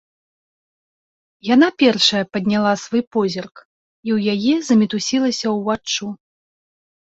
[1.53, 3.55] Яна першая падняла свой позірк,
[4.09, 6.05] і ў яе замітусілася ўваччу.